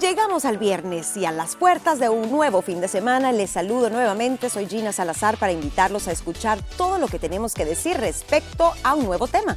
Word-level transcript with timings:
Llegamos 0.00 0.44
al 0.44 0.58
viernes 0.58 1.16
y 1.16 1.24
a 1.24 1.30
las 1.30 1.54
puertas 1.54 2.00
de 2.00 2.08
un 2.08 2.28
nuevo 2.28 2.62
fin 2.62 2.80
de 2.80 2.88
semana 2.88 3.30
les 3.30 3.50
saludo 3.50 3.90
nuevamente. 3.90 4.50
Soy 4.50 4.66
Gina 4.66 4.92
Salazar 4.92 5.36
para 5.36 5.52
invitarlos 5.52 6.08
a 6.08 6.12
escuchar 6.12 6.58
todo 6.76 6.98
lo 6.98 7.06
que 7.06 7.20
tenemos 7.20 7.54
que 7.54 7.64
decir 7.64 7.96
respecto 7.98 8.72
a 8.82 8.94
un 8.94 9.04
nuevo 9.04 9.28
tema, 9.28 9.56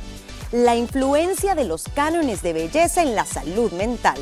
la 0.51 0.75
influencia 0.75 1.55
de 1.55 1.63
los 1.63 1.85
cánones 1.85 2.43
de 2.43 2.53
belleza 2.53 3.01
en 3.01 3.15
la 3.15 3.25
salud 3.25 3.71
mental. 3.71 4.19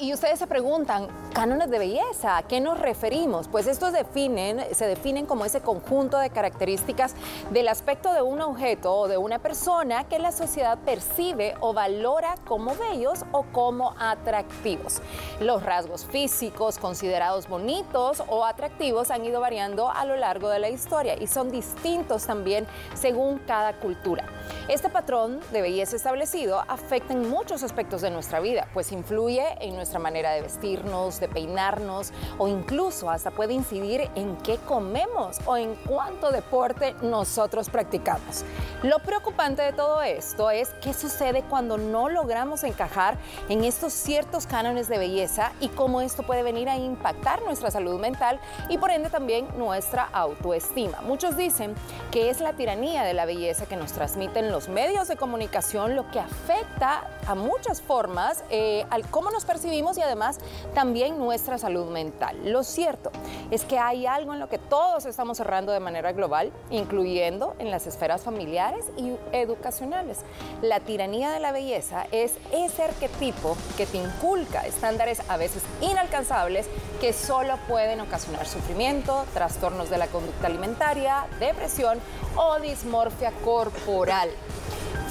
Y 0.00 0.14
ustedes 0.14 0.38
se 0.38 0.46
preguntan, 0.46 1.08
cánones 1.38 1.70
de 1.70 1.78
belleza, 1.78 2.36
¿a 2.36 2.42
qué 2.42 2.58
nos 2.58 2.80
referimos? 2.80 3.46
Pues 3.46 3.68
estos 3.68 3.92
definen, 3.92 4.74
se 4.74 4.88
definen 4.88 5.24
como 5.24 5.44
ese 5.44 5.60
conjunto 5.60 6.18
de 6.18 6.30
características 6.30 7.14
del 7.52 7.68
aspecto 7.68 8.12
de 8.12 8.22
un 8.22 8.40
objeto 8.40 8.92
o 8.92 9.06
de 9.06 9.18
una 9.18 9.38
persona 9.38 10.02
que 10.08 10.18
la 10.18 10.32
sociedad 10.32 10.78
percibe 10.78 11.54
o 11.60 11.72
valora 11.72 12.34
como 12.44 12.74
bellos 12.74 13.24
o 13.30 13.44
como 13.52 13.94
atractivos. 14.00 15.00
Los 15.38 15.62
rasgos 15.62 16.06
físicos 16.06 16.76
considerados 16.76 17.46
bonitos 17.46 18.20
o 18.26 18.44
atractivos 18.44 19.12
han 19.12 19.24
ido 19.24 19.40
variando 19.40 19.92
a 19.92 20.04
lo 20.06 20.16
largo 20.16 20.48
de 20.48 20.58
la 20.58 20.70
historia 20.70 21.14
y 21.22 21.28
son 21.28 21.52
distintos 21.52 22.26
también 22.26 22.66
según 22.94 23.38
cada 23.38 23.74
cultura. 23.74 24.24
Este 24.66 24.88
patrón 24.88 25.38
de 25.52 25.62
belleza 25.62 25.94
establecido 25.94 26.64
afecta 26.66 27.12
en 27.12 27.30
muchos 27.30 27.62
aspectos 27.62 28.02
de 28.02 28.10
nuestra 28.10 28.40
vida, 28.40 28.66
pues 28.74 28.90
influye 28.90 29.44
en 29.60 29.76
nuestra 29.76 30.00
manera 30.00 30.32
de 30.32 30.42
vestirnos, 30.42 31.20
de 31.20 31.27
peinarnos 31.28 32.12
o 32.38 32.48
incluso 32.48 33.10
hasta 33.10 33.30
puede 33.30 33.54
incidir 33.54 34.10
en 34.14 34.36
qué 34.38 34.58
comemos 34.58 35.38
o 35.46 35.56
en 35.56 35.74
cuánto 35.86 36.30
deporte 36.30 36.94
nosotros 37.02 37.70
practicamos. 37.70 38.44
Lo 38.82 38.98
preocupante 39.00 39.62
de 39.62 39.72
todo 39.72 40.02
esto 40.02 40.50
es 40.50 40.70
qué 40.80 40.94
sucede 40.94 41.42
cuando 41.42 41.78
no 41.78 42.08
logramos 42.08 42.64
encajar 42.64 43.18
en 43.48 43.64
estos 43.64 43.92
ciertos 43.92 44.46
cánones 44.46 44.88
de 44.88 44.98
belleza 44.98 45.52
y 45.60 45.68
cómo 45.68 46.00
esto 46.00 46.22
puede 46.22 46.42
venir 46.42 46.68
a 46.68 46.76
impactar 46.76 47.42
nuestra 47.42 47.70
salud 47.70 48.00
mental 48.00 48.40
y 48.68 48.78
por 48.78 48.90
ende 48.90 49.10
también 49.10 49.48
nuestra 49.56 50.04
autoestima. 50.12 51.00
Muchos 51.02 51.36
dicen 51.36 51.74
que 52.10 52.30
es 52.30 52.40
la 52.40 52.52
tiranía 52.52 53.02
de 53.02 53.14
la 53.14 53.26
belleza 53.26 53.66
que 53.66 53.76
nos 53.76 53.92
transmiten 53.92 54.50
los 54.50 54.68
medios 54.68 55.08
de 55.08 55.16
comunicación 55.16 55.96
lo 55.96 56.10
que 56.10 56.20
afecta 56.20 57.08
a 57.26 57.34
muchas 57.34 57.82
formas 57.82 58.44
eh, 58.50 58.86
al 58.90 59.08
cómo 59.08 59.30
nos 59.30 59.44
percibimos 59.44 59.98
y 59.98 60.02
además 60.02 60.38
también 60.74 61.17
nuestra 61.18 61.58
salud 61.58 61.90
mental. 61.90 62.36
Lo 62.44 62.62
cierto 62.62 63.10
es 63.50 63.64
que 63.64 63.78
hay 63.78 64.06
algo 64.06 64.32
en 64.32 64.40
lo 64.40 64.48
que 64.48 64.58
todos 64.58 65.06
estamos 65.06 65.38
cerrando 65.38 65.72
de 65.72 65.80
manera 65.80 66.12
global, 66.12 66.52
incluyendo 66.70 67.54
en 67.58 67.70
las 67.70 67.86
esferas 67.86 68.22
familiares 68.22 68.86
y 68.96 69.12
educacionales. 69.32 70.20
La 70.62 70.80
tiranía 70.80 71.30
de 71.30 71.40
la 71.40 71.52
belleza 71.52 72.06
es 72.12 72.34
ese 72.52 72.84
arquetipo 72.84 73.56
que 73.76 73.86
te 73.86 73.98
inculca 73.98 74.66
estándares 74.66 75.22
a 75.28 75.36
veces 75.36 75.62
inalcanzables 75.80 76.66
que 77.00 77.12
solo 77.12 77.56
pueden 77.68 78.00
ocasionar 78.00 78.46
sufrimiento, 78.46 79.24
trastornos 79.34 79.90
de 79.90 79.98
la 79.98 80.06
conducta 80.06 80.46
alimentaria, 80.46 81.26
depresión 81.38 81.98
o 82.36 82.58
dismorfia 82.60 83.32
corporal. 83.44 84.30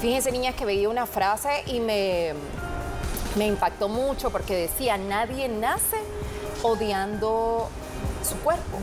Fíjense, 0.00 0.30
niñas, 0.30 0.54
que 0.54 0.64
veía 0.64 0.88
una 0.88 1.06
frase 1.06 1.48
y 1.66 1.80
me, 1.80 2.32
me 3.38 3.46
impactó 3.46 3.88
mucho 3.88 4.30
porque 4.30 4.56
decía, 4.56 4.98
nadie 4.98 5.48
nace 5.48 5.96
odiando 6.64 7.68
su 8.28 8.34
cuerpo, 8.40 8.78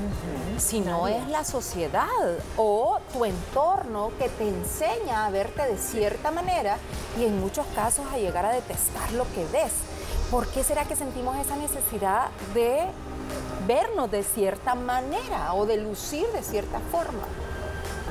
sino 0.58 1.10
es 1.10 1.28
la 1.28 1.44
sociedad 1.44 2.08
o 2.56 2.98
tu 3.12 3.26
entorno 3.26 4.12
que 4.18 4.30
te 4.30 4.48
enseña 4.48 5.26
a 5.26 5.30
verte 5.30 5.68
de 5.68 5.78
cierta 5.78 6.32
manera 6.32 6.78
y 7.20 7.26
en 7.26 7.40
muchos 7.40 7.66
casos 7.76 8.06
a 8.14 8.18
llegar 8.18 8.46
a 8.46 8.54
detestar 8.54 9.12
lo 9.12 9.26
que 9.34 9.46
ves. 9.52 9.74
¿Por 10.32 10.48
qué 10.48 10.64
será 10.64 10.86
que 10.86 10.96
sentimos 10.96 11.38
esa 11.38 11.58
necesidad 11.58 12.30
de 12.54 12.86
vernos 13.68 14.10
de 14.10 14.24
cierta 14.24 14.74
manera 14.74 15.54
o 15.54 15.66
de 15.66 15.78
lucir 15.78 16.26
de 16.28 16.42
cierta 16.42 16.80
forma? 16.92 17.28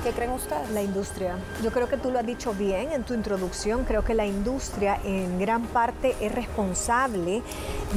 ¿Qué 0.04 0.12
creen 0.12 0.32
ustedes? 0.32 0.70
La 0.72 0.82
industria. 0.82 1.38
Yo 1.62 1.72
creo 1.72 1.88
que 1.88 1.96
tú 1.96 2.10
lo 2.10 2.18
has 2.18 2.26
dicho 2.26 2.52
bien 2.52 2.92
en 2.92 3.04
tu 3.04 3.14
introducción. 3.14 3.86
Creo 3.86 4.04
que 4.04 4.12
la 4.12 4.26
industria 4.26 5.00
en 5.02 5.38
gran 5.38 5.62
parte 5.62 6.14
es 6.20 6.30
responsable 6.30 7.42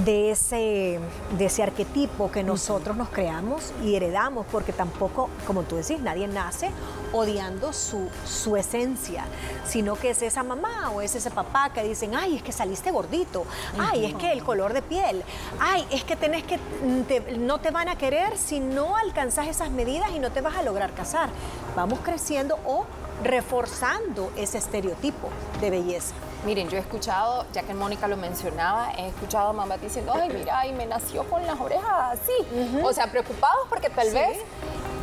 de 0.06 0.32
ese, 0.32 1.02
de 1.38 1.46
ese 1.46 1.64
arquetipo 1.64 2.32
que 2.32 2.46
nosotros 2.46 2.96
nos 2.96 3.10
creamos 3.10 3.74
y 3.84 3.96
heredamos, 3.96 4.46
porque 4.50 4.72
tampoco, 4.72 5.30
como 5.46 5.64
tú 5.64 5.76
decís, 5.76 6.00
nadie 6.00 6.30
nace 6.30 6.72
odiando 7.12 7.74
su, 7.74 8.08
su 8.26 8.56
esencia, 8.56 9.26
sino 9.66 9.96
que 9.96 10.12
es 10.12 10.22
esa 10.22 10.44
mamá 10.44 10.92
o 10.92 11.02
es 11.02 11.14
ese 11.14 11.30
papá 11.30 11.72
que 11.74 11.84
dicen, 11.84 12.16
ay, 12.16 12.38
es 12.38 12.44
que 12.44 12.54
saliste 12.54 12.90
gordito, 12.90 13.46
ay, 13.78 14.06
es 14.06 14.14
que 14.16 14.32
el 14.32 14.44
color 14.44 14.72
de 14.72 14.82
piel, 14.82 15.24
ay, 15.60 15.86
es 15.92 16.06
que 16.06 16.16
tenés 16.16 16.44
que, 16.44 16.58
no 17.38 17.60
te 17.60 17.72
van 17.72 17.90
a 17.90 17.98
querer 17.98 18.38
si 18.38 18.62
no 18.62 18.96
alcanzas 18.96 19.48
esas 19.48 19.72
medidas 19.72 20.12
y 20.16 20.20
no 20.20 20.32
te 20.32 20.40
vas 20.40 20.56
a 20.56 20.64
lograr 20.64 20.94
casar. 20.94 21.30
Vamos 21.78 22.00
creciendo 22.00 22.58
o 22.66 22.86
reforzando 23.24 24.32
ese 24.36 24.58
estereotipo 24.58 25.30
de 25.62 25.70
belleza. 25.70 26.16
Miren, 26.44 26.70
yo 26.70 26.78
he 26.78 26.80
escuchado, 26.80 27.46
ya 27.54 27.62
que 27.62 27.76
Mónica 27.76 28.08
lo 28.08 28.18
mencionaba, 28.18 28.90
he 28.98 29.10
escuchado 29.10 29.50
a 29.50 29.54
mamá 29.54 29.78
diciendo, 29.78 30.12
ay, 30.16 30.28
mira, 30.30 30.66
y 30.66 30.74
me 30.74 30.88
nació 30.88 31.24
con 31.30 31.46
las 31.46 31.60
orejas 31.60 32.20
así. 32.20 32.82
O 32.84 32.92
sea, 32.94 33.12
preocupados 33.12 33.68
porque 33.70 33.92
tal 33.92 34.12
vez... 34.12 34.40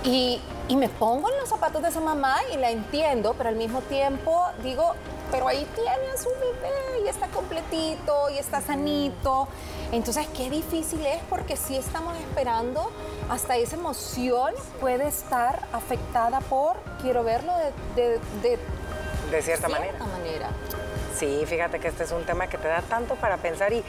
Y, 0.02 0.42
y 0.68 0.76
me 0.76 0.88
pongo 0.88 1.30
en 1.30 1.38
los 1.38 1.48
zapatos 1.48 1.80
de 1.80 1.90
esa 1.90 2.00
mamá 2.00 2.36
y 2.52 2.56
la 2.56 2.70
entiendo, 2.70 3.34
pero 3.38 3.50
al 3.50 3.56
mismo 3.56 3.80
tiempo 3.82 4.44
digo, 4.64 4.94
pero 5.34 5.48
ahí 5.48 5.66
tiene 5.74 6.12
a 6.12 6.16
su 6.16 6.28
bebé 6.28 7.04
y 7.04 7.08
está 7.08 7.26
completito 7.26 8.30
y 8.30 8.38
está 8.38 8.60
sanito. 8.60 9.48
Entonces, 9.90 10.28
qué 10.28 10.48
difícil 10.48 11.04
es 11.04 11.20
porque 11.28 11.56
si 11.56 11.76
estamos 11.76 12.16
esperando, 12.18 12.88
hasta 13.28 13.56
esa 13.56 13.74
emoción 13.74 14.54
puede 14.80 15.08
estar 15.08 15.66
afectada 15.72 16.38
por, 16.38 16.76
quiero 17.02 17.24
verlo 17.24 17.52
de, 17.96 18.20
de, 18.42 18.58
de, 19.28 19.42
cierta, 19.42 19.68
manera. 19.68 19.98
manera. 20.06 20.50
Sí, 21.18 21.42
fíjate 21.46 21.80
que 21.80 21.88
este 21.88 22.04
es 22.04 22.12
un 22.12 22.24
tema 22.24 22.46
que 22.46 22.56
te 22.56 22.68
da 22.68 22.82
tanto 22.82 23.16
para 23.16 23.36
pensar 23.38 23.72
y 23.72 23.82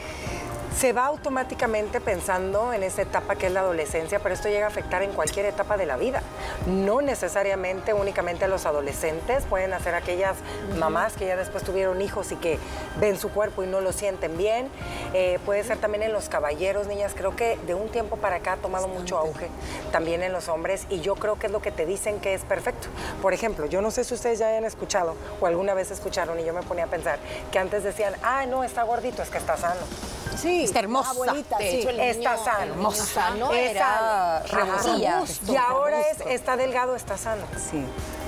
se 0.78 0.92
va 0.92 1.06
automáticamente 1.06 2.02
pensando 2.02 2.74
en 2.74 2.82
esa 2.82 3.00
etapa 3.00 3.36
que 3.36 3.46
es 3.46 3.52
la 3.52 3.60
adolescencia, 3.60 4.18
pero 4.18 4.34
esto 4.34 4.48
llega 4.48 4.66
a 4.66 4.68
afectar 4.68 5.02
en 5.02 5.12
cualquier 5.12 5.46
etapa 5.46 5.78
de 5.78 5.86
la 5.86 5.96
vida. 5.96 6.22
No 6.66 7.00
necesariamente 7.00 7.94
únicamente 7.94 8.44
a 8.44 8.48
los 8.48 8.66
adolescentes, 8.66 9.44
pueden 9.46 9.72
hacer 9.72 9.94
aquellas 9.94 10.36
mamás 10.78 11.14
que 11.14 11.26
ya 11.26 11.36
después 11.36 11.64
tuvieron 11.64 12.02
hijos 12.02 12.30
y 12.30 12.36
que 12.36 12.58
ven 13.00 13.18
su 13.18 13.30
cuerpo 13.30 13.62
y 13.62 13.66
no 13.66 13.80
lo 13.80 13.92
sienten 13.92 14.36
bien. 14.36 14.68
Eh, 15.14 15.38
puede 15.46 15.64
ser 15.64 15.78
también 15.78 16.02
en 16.02 16.12
los 16.12 16.28
caballeros, 16.28 16.86
niñas. 16.86 17.14
Creo 17.16 17.34
que 17.34 17.58
de 17.66 17.74
un 17.74 17.88
tiempo 17.88 18.16
para 18.16 18.36
acá 18.36 18.52
ha 18.52 18.56
tomado 18.58 18.86
mucho 18.86 19.16
auge 19.16 19.48
también 19.92 20.22
en 20.22 20.32
los 20.32 20.50
hombres 20.50 20.86
y 20.90 21.00
yo 21.00 21.14
creo 21.14 21.38
que 21.38 21.46
es 21.46 21.52
lo 21.52 21.62
que 21.62 21.70
te 21.70 21.86
dicen 21.86 22.20
que 22.20 22.34
es 22.34 22.42
perfecto. 22.42 22.88
Por 23.22 23.32
ejemplo, 23.32 23.64
yo 23.64 23.80
no 23.80 23.90
sé 23.90 24.04
si 24.04 24.12
ustedes 24.12 24.40
ya 24.40 24.48
hayan 24.48 24.66
escuchado 24.66 25.14
o 25.40 25.46
alguna 25.46 25.72
vez 25.72 25.90
escucharon 25.90 26.38
y 26.38 26.44
yo 26.44 26.52
me 26.52 26.62
ponía 26.62 26.84
a 26.84 26.88
pensar 26.88 27.18
que 27.50 27.58
antes 27.58 27.82
decían, 27.82 28.12
ah, 28.22 28.44
no, 28.44 28.62
está 28.62 28.82
gordito, 28.82 29.22
es 29.22 29.30
que 29.30 29.38
está 29.38 29.56
sano. 29.56 29.80
Sí, 30.36 30.64
está 30.64 30.80
hermosa. 30.80 31.10
Abuelita, 31.10 31.58
está 31.58 32.36
sano. 32.36 32.74
Hermosa. 32.74 33.04
Sano 33.04 33.52
era 33.52 34.42
Y 35.48 35.56
ahora 35.56 36.00
es, 36.02 36.20
está 36.26 36.56
delgado, 36.56 36.96
está 36.96 37.16
sano. 37.16 37.44
Sí. 37.70 37.84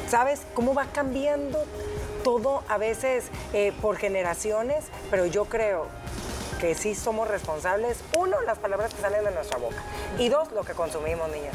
¿Sabes 0.09 0.41
cómo 0.55 0.75
va 0.75 0.87
cambiando 0.87 1.65
todo 2.25 2.63
a 2.69 2.79
veces 2.79 3.27
eh, 3.53 3.73
por 3.83 3.97
generaciones? 3.97 4.87
Pero 5.11 5.27
yo 5.27 5.45
creo 5.45 5.87
que 6.59 6.75
sí 6.75 6.95
somos 6.95 7.29
responsables, 7.29 7.99
uno, 8.17 8.41
las 8.43 8.59
palabras 8.59 8.93
que 8.93 9.01
salen 9.01 9.25
de 9.25 9.31
nuestra 9.31 9.59
boca, 9.59 9.81
y 10.19 10.29
dos, 10.29 10.51
lo 10.53 10.65
que 10.65 10.73
consumimos, 10.73 11.31
niñas. 11.31 11.55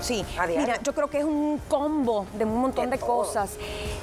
Sí, 0.00 0.24
mira, 0.46 0.80
yo 0.82 0.94
creo 0.94 1.08
que 1.08 1.18
es 1.18 1.24
un 1.24 1.60
combo 1.68 2.26
de 2.34 2.44
un 2.44 2.60
montón 2.60 2.90
de, 2.90 2.98
cosas. 2.98 3.50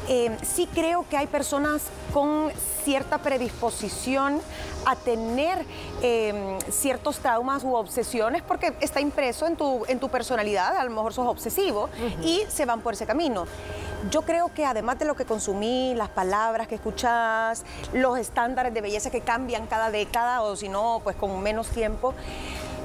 Eh, 0.10 0.36
sí 0.42 0.68
creo 0.74 1.06
que 1.10 1.18
hay 1.18 1.28
personas 1.28 1.84
con 2.14 2.52
cierta 2.84 3.18
predisposición 3.20 4.42
a 4.86 4.96
tener 4.98 5.66
em, 6.02 6.60
ciertos 6.70 7.20
traumas 7.20 7.64
u 7.64 7.74
obsesiones 7.76 8.42
porque 8.42 8.74
está 8.82 9.00
impreso 9.00 9.48
en 9.48 9.56
tu, 9.56 9.86
en 9.88 10.00
tu 10.00 10.10
personalidad, 10.10 10.76
a 10.76 10.84
lo 10.84 10.90
mejor 10.90 11.14
sos 11.14 11.28
obsesivo 11.28 11.90
y 12.22 12.44
se 12.50 12.66
van 12.66 12.82
por 12.82 12.94
ese 12.94 13.06
camino. 13.06 13.46
Yo 14.12 14.24
creo 14.24 14.54
que 14.54 14.66
además 14.66 15.00
de 15.00 15.06
lo 15.06 15.16
que 15.16 15.24
consumí, 15.24 15.94
las 15.96 16.10
palabras 16.10 16.68
que 16.68 16.76
escuchás, 16.76 17.64
los 17.94 18.20
estándares 18.20 18.74
de 18.74 18.82
belleza 18.82 19.10
que 19.10 19.22
cambian 19.22 19.66
cada 19.68 19.90
década 19.90 20.42
o 20.42 20.58
si 20.58 20.68
no, 20.68 21.00
pues 21.04 21.16
con 21.16 21.42
menos 21.42 21.70
tiempo, 21.70 22.14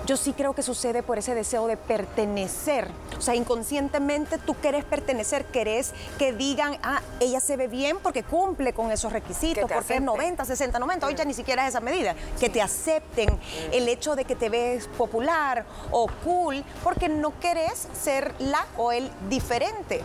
yo 0.08 0.16
sí 0.16 0.32
creo 0.32 0.54
que 0.54 0.62
sucede 0.62 1.02
por 1.02 1.18
ese 1.18 1.34
deseo 1.34 1.66
de 1.66 1.76
pertenecer. 1.76 2.88
O 3.18 3.20
sea, 3.20 3.34
inconscientemente 3.34 4.38
tú 4.38 4.58
querés 4.58 4.82
pertenecer, 4.86 5.44
querés 5.44 5.92
que 6.18 6.32
digan, 6.32 6.78
ah, 6.82 7.02
ella 7.20 7.40
se 7.40 7.58
ve 7.58 7.68
bien 7.68 7.98
porque 8.02 8.22
cumple 8.22 8.72
con 8.72 8.90
esos 8.90 9.12
requisitos, 9.12 9.70
porque 9.70 9.96
es 9.96 10.00
90, 10.00 10.46
60, 10.46 10.78
90, 10.78 11.06
hoy 11.06 11.14
ya 11.14 11.26
ni 11.26 11.34
siquiera 11.34 11.64
es 11.64 11.70
esa 11.70 11.80
medida. 11.80 12.16
Que 12.40 12.48
te 12.48 12.62
acepten 12.62 13.38
el 13.70 13.86
hecho 13.86 14.16
de 14.16 14.24
que 14.24 14.34
te 14.34 14.48
ves 14.48 14.88
popular 14.96 15.66
o 15.90 16.06
cool, 16.24 16.64
porque 16.82 17.10
no 17.10 17.38
querés 17.38 17.86
ser 17.92 18.34
la 18.38 18.66
o 18.78 18.92
el 18.92 19.10
diferente. 19.28 20.02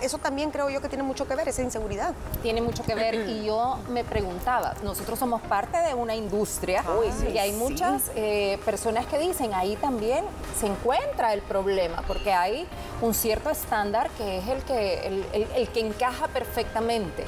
Eso 0.00 0.18
también 0.18 0.50
creo 0.50 0.70
yo 0.70 0.80
que 0.80 0.88
tiene 0.88 1.04
mucho 1.04 1.26
que 1.26 1.34
ver, 1.34 1.48
esa 1.48 1.62
inseguridad. 1.62 2.14
Tiene 2.42 2.62
mucho 2.62 2.82
que 2.82 2.94
ver 2.94 3.28
y 3.28 3.44
yo 3.44 3.78
me 3.90 4.04
preguntaba, 4.04 4.74
nosotros 4.82 5.18
somos 5.18 5.42
parte 5.42 5.78
de 5.78 5.94
una 5.94 6.14
industria 6.14 6.84
y 7.32 7.38
hay 7.38 7.52
muchas 7.52 8.10
eh, 8.14 8.58
personas 8.64 9.06
que 9.06 9.18
dicen, 9.18 9.54
ahí 9.54 9.76
también 9.76 10.24
se 10.58 10.66
encuentra 10.66 11.32
el 11.32 11.42
problema, 11.42 12.02
porque 12.06 12.32
hay 12.32 12.66
un 13.00 13.14
cierto 13.14 13.50
estándar 13.50 14.10
que 14.10 14.38
es 14.38 14.48
el 14.48 14.62
que, 14.62 15.24
el, 15.56 15.68
que 15.68 15.80
encaja 15.80 16.28
perfectamente. 16.28 17.24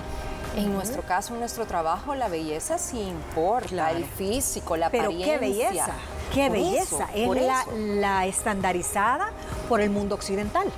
En 0.56 0.72
nuestro 0.72 1.02
caso, 1.02 1.34
en 1.34 1.40
nuestro 1.40 1.66
trabajo, 1.66 2.14
la 2.14 2.28
belleza 2.28 2.78
sí 2.78 3.00
importa, 3.00 3.90
el 3.90 4.04
físico, 4.04 4.76
la 4.76 4.88
Pero 4.88 5.06
apariencia. 5.06 5.32
qué 5.32 5.40
belleza, 5.40 5.92
qué 6.32 6.48
belleza. 6.48 7.08
es 7.12 7.28
la, 7.76 8.26
estandarizada 8.26 9.30
por 9.68 9.80
el 9.80 9.90
mundo 9.90 10.14
occidental. 10.14 10.68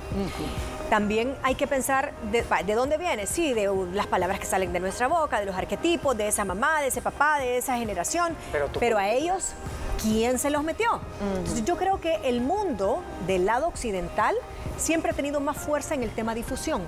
También 0.89 1.35
hay 1.43 1.55
que 1.55 1.67
pensar 1.67 2.13
de, 2.31 2.73
dónde 2.73 2.97
viene, 2.97 3.25
sí, 3.25 3.53
de 3.53 3.69
las 3.93 4.07
palabras 4.07 4.39
que 4.39 4.45
salen 4.45 4.71
de 4.71 4.79
nuestra 4.79 5.07
boca, 5.07 5.39
de 5.39 5.45
los 5.45 5.55
arquetipos, 5.55 6.15
de 6.15 6.29
esa 6.29 6.45
mamá, 6.45 6.81
de 6.81 6.87
ese 6.87 7.01
papá, 7.01 7.39
de 7.39 7.57
esa 7.57 7.77
generación. 7.77 8.35
Pero, 8.79 8.97
a 8.97 9.09
ellos, 9.09 9.51
¿quién 10.01 10.39
se 10.39 10.49
los 10.49 10.63
metió? 10.63 10.99
yo 11.65 11.77
creo 11.77 11.99
que 11.99 12.15
el 12.23 12.41
mundo 12.41 13.01
del 13.25 13.45
lado 13.45 13.67
occidental 13.67 14.35
siempre 14.77 15.11
ha 15.11 15.13
tenido 15.13 15.39
más 15.39 15.57
fuerza 15.57 15.95
en 15.95 16.03
el 16.03 16.11
tema 16.11 16.35
difusión. 16.35 16.83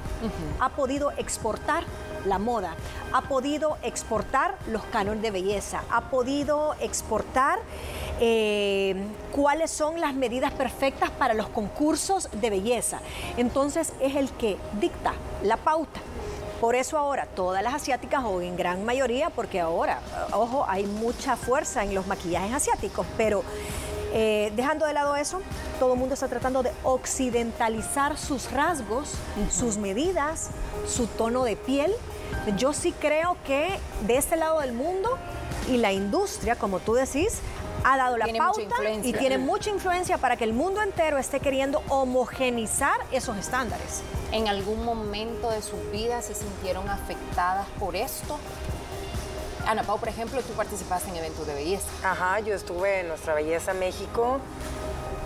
Ha 0.59 0.69
podido 0.69 1.11
exportar 1.11 1.83
la 2.25 2.37
moda, 2.37 2.75
ha 3.13 3.21
podido 3.21 3.77
exportar 3.81 4.57
los 4.67 4.83
cánones 4.85 5.21
de 5.21 5.31
belleza, 5.31 5.83
ha 5.89 6.09
podido 6.09 6.75
exportar 6.81 7.59
eh, 8.19 8.95
cuáles 9.31 9.71
son 9.71 10.01
las 10.01 10.13
medidas 10.13 10.51
perfectas 10.51 11.09
para 11.09 11.33
los 11.33 11.49
concursos 11.49 12.29
de 12.33 12.49
belleza. 12.49 12.99
Entonces 13.37 13.93
es 14.01 14.15
el 14.15 14.29
que 14.31 14.57
dicta 14.79 15.13
la 15.43 15.57
pauta. 15.57 15.99
Por 16.59 16.75
eso 16.75 16.97
ahora 16.97 17.25
todas 17.25 17.63
las 17.63 17.73
asiáticas, 17.73 18.23
o 18.25 18.41
en 18.41 18.57
gran 18.57 18.83
mayoría, 18.83 19.29
porque 19.29 19.61
ahora, 19.61 20.01
ojo, 20.33 20.65
hay 20.67 20.85
mucha 20.85 21.37
fuerza 21.37 21.83
en 21.83 21.95
los 21.95 22.05
maquillajes 22.05 22.53
asiáticos, 22.53 23.07
pero 23.15 23.43
eh, 24.11 24.51
dejando 24.55 24.85
de 24.85 24.93
lado 24.93 25.15
eso, 25.15 25.41
todo 25.79 25.93
el 25.93 25.99
mundo 25.99 26.15
está 26.15 26.27
tratando 26.27 26.63
de 26.63 26.71
occidentalizar 26.83 28.17
sus 28.17 28.51
rasgos, 28.51 29.13
sus 29.51 29.77
medidas, 29.77 30.49
su 30.87 31.07
tono 31.07 31.43
de 31.43 31.55
piel. 31.55 31.93
Yo 32.57 32.73
sí 32.73 32.91
creo 32.91 33.37
que 33.45 33.79
de 34.05 34.17
este 34.17 34.35
lado 34.35 34.59
del 34.59 34.73
mundo 34.73 35.17
y 35.69 35.77
la 35.77 35.93
industria, 35.93 36.55
como 36.55 36.79
tú 36.79 36.93
decís, 36.93 37.39
ha 37.83 37.97
dado 37.97 38.17
la 38.17 38.27
pauta 38.37 38.75
y 39.03 39.13
tiene 39.13 39.37
mucha 39.37 39.69
influencia 39.69 40.17
para 40.17 40.35
que 40.35 40.43
el 40.43 40.53
mundo 40.53 40.81
entero 40.81 41.17
esté 41.17 41.39
queriendo 41.39 41.81
homogenizar 41.87 42.99
esos 43.11 43.37
estándares. 43.37 44.01
¿En 44.31 44.47
algún 44.47 44.85
momento 44.85 45.49
de 45.49 45.61
sus 45.61 45.91
vidas 45.91 46.25
se 46.25 46.35
sintieron 46.35 46.87
afectadas 46.87 47.67
por 47.79 47.95
esto? 47.95 48.37
Ana 49.65 49.83
Pau, 49.83 49.99
por 49.99 50.09
ejemplo, 50.09 50.41
tú 50.41 50.53
participaste 50.53 51.09
en 51.09 51.15
eventos 51.15 51.47
de 51.47 51.55
belleza. 51.55 51.87
Ajá, 52.03 52.39
yo 52.39 52.53
estuve 52.53 53.01
en 53.01 53.07
Nuestra 53.07 53.33
Belleza 53.33 53.73
México. 53.73 54.39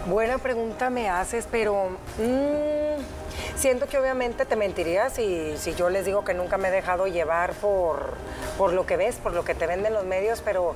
Buena 0.05 0.37
pregunta 0.37 0.89
me 0.89 1.09
haces, 1.09 1.47
pero 1.49 1.91
mm, 2.17 3.57
siento 3.57 3.87
que 3.87 3.97
obviamente 3.97 4.45
te 4.45 4.55
mentiría 4.55 5.09
si, 5.09 5.57
si, 5.57 5.75
yo 5.75 5.89
les 5.89 6.05
digo 6.05 6.23
que 6.23 6.33
nunca 6.33 6.57
me 6.57 6.69
he 6.69 6.71
dejado 6.71 7.07
llevar 7.07 7.53
por, 7.53 8.13
por 8.57 8.73
lo 8.73 8.85
que 8.85 8.97
ves, 8.97 9.15
por 9.15 9.33
lo 9.33 9.45
que 9.45 9.55
te 9.55 9.67
venden 9.67 9.93
los 9.93 10.05
medios, 10.05 10.41
pero 10.41 10.75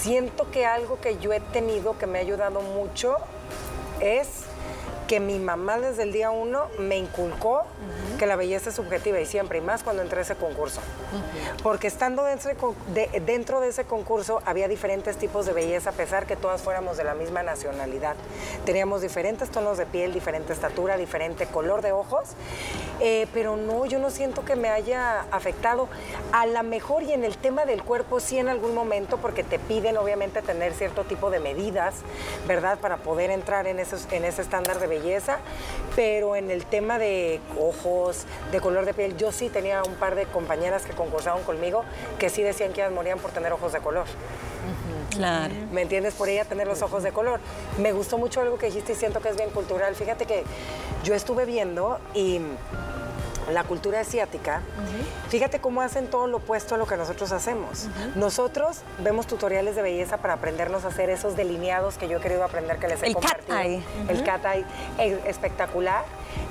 siento 0.00 0.50
que 0.50 0.66
algo 0.66 1.00
que 1.00 1.18
yo 1.18 1.32
he 1.32 1.40
tenido 1.40 1.96
que 1.98 2.06
me 2.06 2.18
ha 2.18 2.22
ayudado 2.22 2.62
mucho 2.62 3.16
es 4.00 4.44
que 5.06 5.20
mi 5.20 5.38
mamá 5.38 5.78
desde 5.78 6.04
el 6.04 6.12
día 6.12 6.30
uno 6.30 6.66
me 6.78 6.96
inculcó 6.96 7.64
que 8.18 8.26
la 8.26 8.36
belleza 8.36 8.70
es 8.70 8.76
subjetiva 8.76 9.20
y 9.20 9.26
siempre, 9.26 9.58
y 9.58 9.60
más 9.60 9.82
cuando 9.82 10.02
entré 10.02 10.20
a 10.20 10.22
ese 10.22 10.36
concurso. 10.36 10.80
Porque 11.62 11.86
estando 11.86 12.24
dentro 12.24 13.60
de, 13.60 13.68
ese 13.68 13.84
concurso 13.84 14.40
había 14.44 14.68
diferentes 14.68 15.16
tipos 15.16 15.46
de 15.46 15.52
belleza, 15.52 15.90
a 15.90 15.92
pesar 15.92 16.26
que 16.26 16.36
todas 16.36 16.62
fuéramos 16.62 16.96
de 16.96 17.04
la 17.04 17.14
misma 17.14 17.42
nacionalidad. 17.42 18.14
Teníamos 18.64 19.02
diferentes 19.02 19.50
tonos 19.50 19.78
de 19.78 19.86
piel, 19.86 20.12
diferente 20.12 20.52
estatura, 20.52 20.96
diferente 20.96 21.46
color 21.46 21.82
de 21.82 21.92
ojos, 21.92 22.30
eh, 23.00 23.26
pero 23.34 23.56
no, 23.56 23.86
yo 23.86 23.98
no 23.98 24.10
siento 24.10 24.44
que 24.44 24.56
me 24.56 24.68
haya 24.68 25.22
afectado. 25.30 25.88
A 26.32 26.46
la 26.46 26.62
mejor 26.62 27.02
y 27.02 27.12
en 27.12 27.24
el 27.24 27.36
tema 27.36 27.64
del 27.64 27.82
cuerpo 27.82 28.20
sí 28.20 28.38
en 28.38 28.48
algún 28.48 28.74
momento, 28.74 29.18
porque 29.18 29.44
te 29.44 29.58
piden 29.58 29.96
obviamente 29.96 30.42
tener 30.42 30.72
cierto 30.72 31.04
tipo 31.04 31.30
de 31.30 31.40
medidas, 31.40 31.94
¿verdad? 32.46 32.78
Para 32.78 32.98
poder 32.98 33.30
entrar 33.30 33.66
en, 33.66 33.78
esos, 33.78 34.06
en 34.12 34.24
ese 34.24 34.42
estándar 34.42 34.78
de 34.78 34.86
belleza, 34.86 34.93
pero 35.96 36.36
en 36.36 36.50
el 36.50 36.64
tema 36.66 36.98
de 36.98 37.40
ojos, 37.58 38.24
de 38.50 38.60
color 38.60 38.84
de 38.84 38.94
piel, 38.94 39.16
yo 39.16 39.32
sí 39.32 39.48
tenía 39.48 39.82
un 39.82 39.94
par 39.94 40.14
de 40.14 40.26
compañeras 40.26 40.84
que 40.84 40.92
concursaban 40.92 41.42
conmigo 41.44 41.84
que 42.18 42.30
sí 42.30 42.42
decían 42.42 42.72
que 42.72 42.80
ellas 42.80 42.92
morían 42.92 43.18
por 43.18 43.30
tener 43.30 43.52
ojos 43.52 43.72
de 43.72 43.80
color. 43.80 44.06
Claro. 45.10 45.54
¿Me 45.72 45.82
entiendes? 45.82 46.14
Por 46.14 46.28
ella 46.28 46.44
tener 46.44 46.66
los 46.66 46.82
ojos 46.82 47.02
de 47.02 47.12
color. 47.12 47.40
Me 47.78 47.92
gustó 47.92 48.18
mucho 48.18 48.40
algo 48.40 48.58
que 48.58 48.66
dijiste 48.66 48.92
y 48.92 48.96
siento 48.96 49.20
que 49.20 49.28
es 49.28 49.36
bien 49.36 49.50
cultural. 49.50 49.94
Fíjate 49.94 50.26
que 50.26 50.44
yo 51.04 51.14
estuve 51.14 51.44
viendo 51.44 51.98
y 52.14 52.40
la 53.52 53.64
cultura 53.64 54.00
asiática, 54.00 54.62
fíjate 55.28 55.60
cómo 55.60 55.82
hacen 55.82 56.08
todo 56.08 56.26
lo 56.26 56.38
opuesto 56.38 56.74
a 56.74 56.78
lo 56.78 56.86
que 56.86 56.96
nosotros 56.96 57.32
hacemos. 57.32 57.88
Nosotros 58.14 58.80
vemos 58.98 59.26
tutoriales 59.26 59.76
de 59.76 59.82
belleza 59.82 60.18
para 60.18 60.34
aprendernos 60.34 60.84
a 60.84 60.88
hacer 60.88 61.10
esos 61.10 61.36
delineados 61.36 61.96
que 61.98 62.08
yo 62.08 62.18
he 62.18 62.20
querido 62.20 62.44
aprender, 62.44 62.78
que 62.78 62.88
les 62.88 63.02
he 63.02 63.06
el 63.06 63.14
compartido. 63.14 63.56
Cat 63.56 63.66
eye. 63.66 63.82
El 64.08 64.24
cat 64.24 64.44
eye 64.44 64.64
espectacular. 65.26 66.04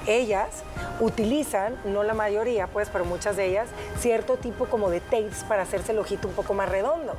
Ellas 0.06 0.63
utilizan, 1.00 1.78
no 1.86 2.04
la 2.04 2.13
mayoría, 2.13 2.68
pues, 2.68 2.90
pero 2.90 3.06
muchas 3.06 3.36
de 3.36 3.45
ellas, 3.45 3.68
cierto 4.00 4.38
tipo 4.38 4.66
como 4.66 4.90
de 4.90 5.00
tapes 5.00 5.44
para 5.48 5.63
hacerse 5.63 5.94
el 5.94 6.00
ojito 6.00 6.28
un 6.28 6.34
poco 6.34 6.54
más 6.54 6.69
redondo. 6.69 7.16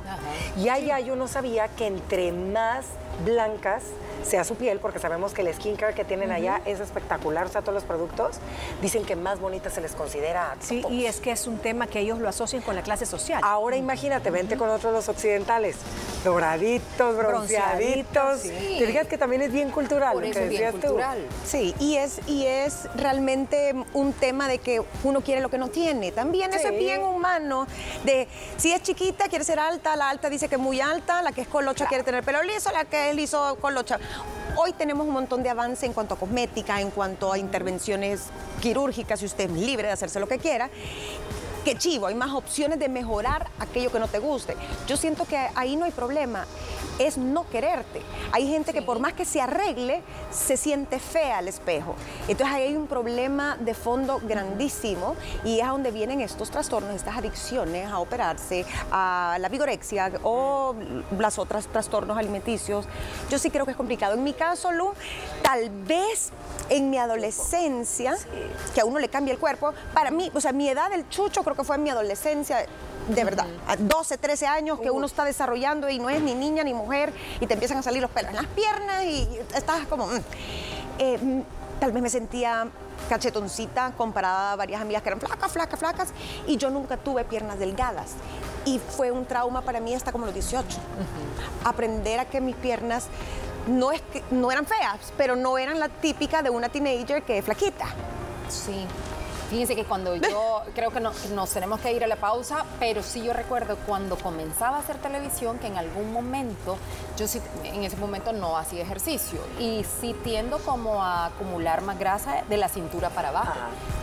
Y 0.57 0.69
allá 0.69 0.99
yo 0.99 1.15
no 1.15 1.27
sabía 1.27 1.67
que 1.67 1.87
entre 1.87 2.31
más 2.31 2.85
blancas 3.23 3.83
sea 4.25 4.43
su 4.43 4.55
piel, 4.55 4.79
porque 4.79 4.99
sabemos 4.99 5.33
que 5.33 5.41
el 5.41 5.53
skincare 5.53 5.93
que 5.93 6.03
tienen 6.03 6.31
allá 6.31 6.61
es 6.65 6.79
espectacular, 6.79 7.45
o 7.45 7.49
sea, 7.49 7.61
todos 7.61 7.75
los 7.75 7.83
productos 7.83 8.37
dicen 8.81 9.05
que 9.05 9.15
más 9.15 9.39
bonita 9.39 9.69
se 9.69 9.81
les 9.81 9.93
considera. 9.93 10.55
Sí, 10.59 10.83
y 10.89 11.05
es 11.05 11.19
que 11.19 11.31
es 11.31 11.47
un 11.47 11.59
tema 11.59 11.87
que 11.87 11.99
ellos 11.99 12.19
lo 12.19 12.29
asocian 12.29 12.61
con 12.61 12.75
la 12.75 12.81
clase 12.81 13.05
social. 13.05 13.41
Ahora 13.43 13.77
imagínate, 13.77 14.29
vente 14.31 14.57
con 14.57 14.69
otros 14.69 14.93
los 14.93 15.09
occidentales, 15.09 15.77
doraditos, 16.23 17.17
bronceaditos. 17.17 18.41
Sí. 18.41 18.77
Te 18.79 18.87
fijas 18.87 19.07
que 19.07 19.17
también 19.17 19.41
es 19.41 19.51
bien 19.51 19.69
cultural. 19.71 20.13
Por 20.13 20.25
eso 20.25 20.39
es 20.39 20.49
bien 20.49 20.71
cultural. 20.71 21.25
Sí, 21.45 21.75
y 21.79 21.95
es, 21.97 22.19
y 22.27 22.45
es 22.45 22.87
realmente 22.95 23.75
un 23.93 24.13
tema 24.13 24.47
de 24.47 24.57
que 24.57 24.81
uno 25.03 25.21
quiere 25.21 25.41
lo 25.41 25.49
que 25.49 25.57
no 25.57 25.69
tiene. 25.69 26.11
También 26.11 26.53
eso 26.53 26.67
es 26.67 26.77
bien 26.77 27.03
humano. 27.03 27.67
De 28.03 28.27
si 28.57 28.73
es 28.73 28.81
chiquita, 28.81 29.27
quiere 29.27 29.45
ser 29.45 29.59
alta, 29.59 29.95
la 29.95 30.09
alta 30.09 30.29
dice 30.29 30.47
que 30.47 30.55
es 30.55 30.61
muy 30.61 30.81
alta, 30.81 31.21
la 31.21 31.31
que 31.31 31.41
es 31.41 31.47
colocha 31.47 31.85
quiere 31.87 32.03
tener 32.03 32.23
pelo 32.23 32.41
liso, 32.43 32.71
la 32.71 32.85
que 32.85 33.09
es 33.09 33.15
liso 33.15 33.57
colocha. 33.61 33.99
Hoy 34.57 34.73
tenemos 34.73 35.05
un 35.05 35.13
montón 35.13 35.43
de 35.43 35.49
avance 35.49 35.85
en 35.85 35.93
cuanto 35.93 36.13
a 36.13 36.17
cosmética, 36.17 36.79
en 36.79 36.91
cuanto 36.91 37.31
a 37.31 37.37
intervenciones 37.37 38.27
quirúrgicas, 38.61 39.21
y 39.21 39.25
usted 39.25 39.49
es 39.49 39.57
libre 39.57 39.87
de 39.87 39.93
hacerse 39.93 40.19
lo 40.19 40.27
que 40.27 40.37
quiera 40.37 40.69
qué 41.65 41.75
chivo, 41.75 42.05
hay 42.05 42.13
más 42.13 42.31
opciones 42.31 42.77
de 42.77 42.87
mejorar 42.87 43.47
aquello 43.57 43.91
que 43.91 43.99
no 43.99 44.07
te 44.07 44.19
guste. 44.19 44.55
Yo 44.87 44.95
siento 44.95 45.25
que 45.25 45.35
ahí 45.55 45.75
no 45.75 45.85
hay 45.85 45.91
problema, 45.91 46.45
es 46.99 47.17
no 47.17 47.47
quererte. 47.49 48.01
Hay 48.31 48.47
gente 48.47 48.73
que 48.73 48.81
por 48.81 48.99
más 48.99 49.13
que 49.13 49.25
se 49.25 49.41
arregle, 49.41 50.01
se 50.31 50.57
siente 50.57 50.99
fea 50.99 51.39
al 51.39 51.47
espejo. 51.47 51.95
Entonces 52.27 52.55
ahí 52.55 52.63
hay 52.63 52.75
un 52.75 52.87
problema 52.87 53.57
de 53.59 53.73
fondo 53.73 54.19
grandísimo 54.23 55.15
y 55.43 55.59
es 55.59 55.65
a 55.65 55.69
donde 55.69 55.91
vienen 55.91 56.21
estos 56.21 56.49
trastornos, 56.51 56.95
estas 56.95 57.17
adicciones 57.17 57.89
a 57.89 57.99
operarse, 57.99 58.65
a 58.91 59.37
la 59.39 59.49
vigorexia 59.49 60.11
o 60.23 60.75
las 61.17 61.39
otras 61.39 61.67
trastornos 61.67 62.17
alimenticios. 62.17 62.85
Yo 63.29 63.39
sí 63.39 63.49
creo 63.49 63.65
que 63.65 63.71
es 63.71 63.77
complicado. 63.77 64.13
En 64.13 64.23
mi 64.23 64.33
caso, 64.33 64.71
Lu, 64.71 64.93
tal 65.41 65.69
vez 65.69 66.31
en 66.69 66.89
mi 66.89 66.97
adolescencia, 66.97 68.17
que 68.73 68.81
a 68.81 68.85
uno 68.85 68.99
le 68.99 69.09
cambia 69.09 69.33
el 69.33 69.39
cuerpo, 69.39 69.73
para 69.93 70.11
mí, 70.11 70.31
o 70.33 70.41
sea, 70.41 70.51
mi 70.51 70.69
edad 70.69 70.89
del 70.89 71.07
chucho 71.09 71.43
creo 71.43 71.55
que 71.55 71.63
fue 71.63 71.75
en 71.75 71.83
mi 71.83 71.89
adolescencia, 71.89 72.65
de 73.07 73.23
verdad, 73.23 73.47
a 73.67 73.75
12, 73.75 74.17
13 74.17 74.47
años 74.47 74.79
que 74.79 74.89
uno 74.89 75.05
está 75.05 75.25
desarrollando 75.25 75.89
y 75.89 75.99
no 75.99 76.09
es 76.09 76.21
ni 76.21 76.33
niña 76.33 76.63
ni 76.63 76.73
mujer 76.73 77.13
y 77.39 77.47
te 77.47 77.53
empiezan 77.53 77.77
a 77.77 77.83
salir 77.83 78.01
los 78.01 78.11
pelos 78.11 78.31
en 78.31 78.37
las 78.37 78.47
piernas 78.47 79.03
y 79.03 79.27
estás 79.53 79.85
como... 79.87 80.07
Mm. 80.07 80.19
Eh, 80.97 81.17
mm, 81.21 81.41
tal 81.79 81.91
vez 81.91 82.01
me 82.01 82.09
sentía 82.09 82.67
cachetoncita 83.09 83.91
comparada 83.97 84.53
a 84.53 84.55
varias 84.55 84.81
amigas 84.81 85.03
que 85.03 85.09
eran 85.09 85.19
flacas, 85.19 85.51
flacas, 85.51 85.79
flacas 85.79 86.09
y 86.47 86.57
yo 86.57 86.69
nunca 86.69 86.97
tuve 86.97 87.25
piernas 87.25 87.59
delgadas. 87.59 88.11
Y 88.65 88.79
fue 88.79 89.11
un 89.11 89.25
trauma 89.25 89.61
para 89.61 89.79
mí 89.79 89.93
hasta 89.93 90.11
como 90.11 90.25
los 90.25 90.33
18. 90.33 90.65
Aprender 91.63 92.19
a 92.19 92.25
que 92.25 92.41
mis 92.41 92.55
piernas 92.55 93.07
no, 93.67 93.91
es 93.91 94.01
que, 94.01 94.23
no 94.31 94.51
eran 94.51 94.65
feas, 94.65 95.13
pero 95.17 95.35
no 95.35 95.57
eran 95.57 95.79
la 95.79 95.89
típica 95.89 96.41
de 96.41 96.49
una 96.49 96.69
teenager 96.69 97.23
que 97.23 97.37
es 97.37 97.45
flaquita. 97.45 97.85
Sí. 98.49 98.87
Fíjense 99.49 99.75
que 99.75 99.85
cuando 99.85 100.15
yo 100.15 100.63
creo 100.73 100.89
que 100.89 100.99
nos 100.99 101.51
tenemos 101.51 101.79
que 101.79 101.93
ir 101.93 102.03
a 102.03 102.07
la 102.07 102.15
pausa, 102.15 102.65
pero 102.79 103.03
sí 103.03 103.23
yo 103.23 103.31
recuerdo 103.31 103.77
cuando 103.85 104.17
comenzaba 104.17 104.77
a 104.77 104.79
hacer 104.79 104.97
televisión 104.97 105.59
que 105.59 105.67
en 105.67 105.77
algún 105.77 106.11
momento, 106.11 106.77
yo 107.15 107.27
sí, 107.27 107.39
en 107.63 107.83
ese 107.83 107.95
momento 107.97 108.33
no 108.33 108.57
hacía 108.57 108.81
ejercicio 108.81 109.39
y 109.59 109.85
sí 110.01 110.15
tiendo 110.23 110.57
como 110.59 111.03
a 111.03 111.27
acumular 111.27 111.83
más 111.83 111.99
grasa 111.99 112.43
de 112.49 112.57
la 112.57 112.69
cintura 112.69 113.09
para 113.11 113.29
abajo. 113.29 113.53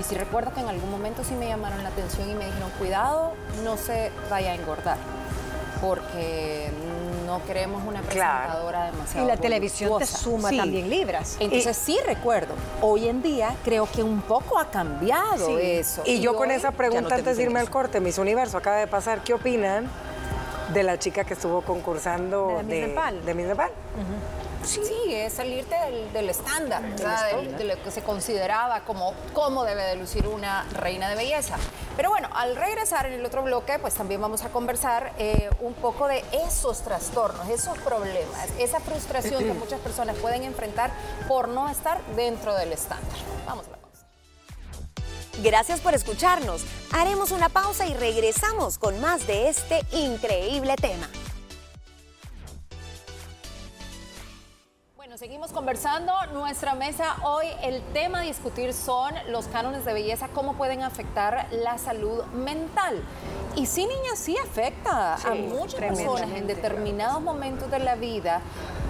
Y 0.00 0.04
sí 0.04 0.14
recuerdo 0.14 0.54
que 0.54 0.60
en 0.60 0.68
algún 0.68 0.90
momento 0.90 1.24
sí 1.24 1.34
me 1.34 1.48
llamaron 1.48 1.82
la 1.82 1.88
atención 1.88 2.30
y 2.30 2.34
me 2.34 2.46
dijeron, 2.46 2.70
cuidado, 2.78 3.32
no 3.64 3.76
se 3.76 4.12
vaya 4.30 4.52
a 4.52 4.54
engordar, 4.54 4.96
porque 5.80 6.70
no 7.32 7.44
queremos 7.46 7.82
una 7.86 8.02
presentadora 8.02 8.86
demasiado 8.86 9.26
Y 9.26 9.28
la 9.28 9.36
televisión 9.36 9.98
te 9.98 10.06
suma 10.06 10.50
también 10.50 10.90
libras. 10.90 11.36
Entonces 11.40 11.76
sí 11.76 11.98
recuerdo, 12.06 12.54
hoy 12.80 13.08
en 13.08 13.22
día 13.22 13.54
creo 13.64 13.88
que 13.90 14.02
un 14.02 14.20
poco 14.20 14.58
ha 14.58 14.70
cambiado 14.70 15.58
eso. 15.58 16.02
Y, 16.04 16.20
yo 16.20 16.36
con 16.36 16.50
esa 16.50 16.72
pregunta 16.72 17.14
antes 17.14 17.36
de 17.36 17.42
irme 17.44 17.60
al 17.60 17.70
corte, 17.70 18.00
Miss 18.00 18.18
Universo, 18.18 18.58
acaba 18.58 18.76
de 18.76 18.86
pasar, 18.86 19.22
¿qué 19.22 19.32
opinan 19.34 19.88
de 20.74 20.82
la 20.82 20.98
chica 20.98 21.24
que 21.24 21.34
estuvo 21.34 21.62
concursando 21.62 22.62
de, 22.66 22.74
de, 22.74 22.86
Nepal? 22.88 23.24
De 23.24 23.34
Miss 23.34 23.46
Nepal. 23.46 23.70
Sí. 24.64 24.80
es 25.14 25.32
salirte 25.34 25.74
del, 26.12 26.28
estándar, 26.28 26.82
de, 26.96 27.64
lo 27.64 27.82
que 27.82 27.90
se 27.90 28.02
consideraba 28.02 28.84
como 28.84 29.14
cómo 29.32 29.64
debe 29.64 29.82
de 29.82 29.96
lucir 29.96 30.26
una 30.26 30.64
reina 30.72 31.08
de 31.08 31.16
belleza. 31.16 31.56
Pero 31.96 32.10
bueno, 32.10 32.28
al 32.34 32.56
regresar 32.56 33.06
en 33.06 33.14
el 33.14 33.24
otro 33.24 33.42
bloque, 33.42 33.78
pues 33.78 33.94
también 33.94 34.20
vamos 34.20 34.44
a 34.44 34.48
conversar 34.48 35.12
eh, 35.18 35.50
un 35.60 35.74
poco 35.74 36.08
de 36.08 36.24
esos 36.32 36.82
trastornos, 36.82 37.48
esos 37.48 37.76
problemas, 37.78 38.48
esa 38.58 38.80
frustración 38.80 39.44
que 39.44 39.52
muchas 39.58 39.80
personas 39.80 40.16
pueden 40.16 40.42
enfrentar 40.44 40.90
por 41.28 41.48
no 41.48 41.68
estar 41.68 42.00
dentro 42.16 42.54
del 42.54 42.72
estándar. 42.72 43.16
Vamos 43.46 43.66
a 43.66 43.70
la 43.72 43.76
pausa. 43.76 44.06
Gracias 45.42 45.80
por 45.80 45.94
escucharnos. 45.94 46.64
Haremos 46.92 47.30
una 47.30 47.48
pausa 47.48 47.86
y 47.86 47.94
regresamos 47.94 48.78
con 48.78 49.00
más 49.00 49.26
de 49.26 49.48
este 49.48 49.82
increíble 49.92 50.76
tema. 50.76 51.08
Seguimos 55.22 55.52
conversando. 55.52 56.12
Nuestra 56.32 56.74
mesa 56.74 57.14
hoy, 57.22 57.46
el 57.62 57.80
tema 57.92 58.18
a 58.18 58.22
discutir 58.22 58.74
son 58.74 59.14
los 59.28 59.46
cánones 59.46 59.84
de 59.84 59.92
belleza, 59.92 60.26
cómo 60.34 60.54
pueden 60.54 60.82
afectar 60.82 61.46
la 61.52 61.78
salud 61.78 62.24
mental. 62.34 63.00
Y 63.54 63.66
sí, 63.66 63.86
niña, 63.86 64.16
sí 64.16 64.36
afecta 64.36 65.14
a 65.14 65.34
muchas 65.36 65.78
personas 65.78 66.28
en 66.32 66.48
determinados 66.48 67.22
momentos 67.22 67.70
de 67.70 67.78
la 67.78 67.94
vida. 67.94 68.40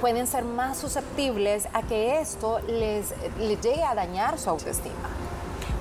Pueden 0.00 0.26
ser 0.26 0.46
más 0.46 0.78
susceptibles 0.78 1.68
a 1.74 1.82
que 1.82 2.20
esto 2.20 2.60
les, 2.60 3.12
les 3.38 3.60
llegue 3.60 3.84
a 3.84 3.94
dañar 3.94 4.38
su 4.38 4.48
autoestima. 4.48 5.10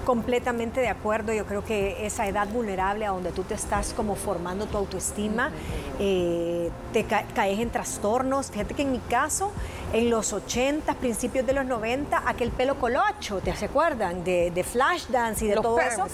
Completamente 0.06 0.82
de 0.82 0.90
acuerdo, 0.90 1.32
yo 1.32 1.46
creo 1.46 1.64
que 1.64 2.08
esa 2.08 2.28
edad 2.28 2.48
vulnerable 2.48 3.06
a 3.06 3.12
donde 3.12 3.32
tú 3.32 3.44
te 3.44 3.54
estás 3.54 3.94
como 3.94 4.16
formando 4.16 4.66
tu 4.66 4.78
autoestima, 4.78 5.52
eh, 6.00 6.72
te 6.92 7.06
caes 7.06 7.60
en 7.60 7.70
trastornos. 7.70 8.50
Fíjate 8.50 8.74
que 8.74 8.82
en 8.82 8.92
mi 8.92 8.98
caso, 8.98 9.52
en 9.94 10.10
los 10.10 10.34
80, 10.34 10.94
principios 10.96 11.46
de 11.46 11.54
los 11.54 11.66
90, 11.66 12.24
aquel 12.26 12.52
pelo 12.52 12.80
colocho, 12.80 13.40
¿te 13.40 13.52
acuerdan? 13.52 14.24
De, 14.24 14.52
de 14.52 14.64
flash 14.64 15.08
dance 15.08 15.46
y 15.46 15.50
de 15.50 15.56
todo 15.56 15.80
eso. 15.80 16.08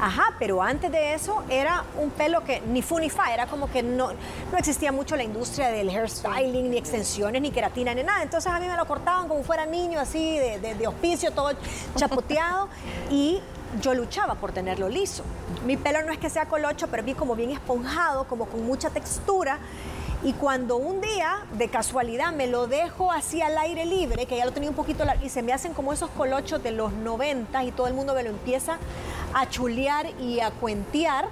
Ajá, 0.00 0.34
pero 0.38 0.62
antes 0.62 0.90
de 0.90 1.14
eso 1.14 1.42
era 1.48 1.84
un 2.00 2.10
pelo 2.10 2.44
que 2.44 2.60
ni 2.60 2.82
fu 2.82 2.98
ni 2.98 3.10
fa, 3.10 3.32
era 3.32 3.46
como 3.46 3.70
que 3.70 3.82
no, 3.82 4.12
no 4.52 4.58
existía 4.58 4.92
mucho 4.92 5.16
la 5.16 5.24
industria 5.24 5.68
del 5.68 5.88
hairstyling, 5.88 6.70
ni 6.70 6.76
extensiones, 6.76 7.42
ni 7.42 7.50
queratina, 7.50 7.94
ni 7.94 8.02
nada. 8.02 8.22
Entonces 8.22 8.52
a 8.52 8.60
mí 8.60 8.66
me 8.66 8.76
lo 8.76 8.86
cortaban 8.86 9.28
como 9.28 9.42
fuera 9.42 9.66
niño, 9.66 10.00
así, 10.00 10.38
de, 10.38 10.58
de, 10.60 10.74
de 10.74 10.86
hospicio, 10.86 11.32
todo 11.32 11.52
chapoteado. 11.96 12.68
y 13.10 13.40
yo 13.80 13.94
luchaba 13.94 14.34
por 14.34 14.52
tenerlo 14.52 14.88
liso. 14.88 15.24
Mi 15.66 15.76
pelo 15.76 16.02
no 16.02 16.12
es 16.12 16.18
que 16.18 16.30
sea 16.30 16.46
colocho, 16.46 16.88
pero 16.88 17.02
vi 17.02 17.14
como 17.14 17.34
bien 17.34 17.50
esponjado, 17.50 18.24
como 18.24 18.46
con 18.46 18.64
mucha 18.66 18.90
textura. 18.90 19.58
Y 20.22 20.32
cuando 20.32 20.76
un 20.76 21.02
día, 21.02 21.44
de 21.58 21.68
casualidad, 21.68 22.32
me 22.32 22.46
lo 22.46 22.66
dejo 22.66 23.12
así 23.12 23.42
al 23.42 23.58
aire 23.58 23.84
libre, 23.84 24.24
que 24.24 24.38
ya 24.38 24.46
lo 24.46 24.52
tenía 24.52 24.70
un 24.70 24.76
poquito, 24.76 25.04
y 25.22 25.28
se 25.28 25.42
me 25.42 25.52
hacen 25.52 25.74
como 25.74 25.92
esos 25.92 26.08
colochos 26.10 26.62
de 26.62 26.70
los 26.70 26.94
90 26.94 27.62
y 27.64 27.72
todo 27.72 27.88
el 27.88 27.94
mundo 27.94 28.14
me 28.14 28.22
lo 28.22 28.30
empieza 28.30 28.78
a 29.34 29.48
chulear 29.50 30.06
y 30.20 30.40
a 30.40 30.50
cuentear, 30.50 31.28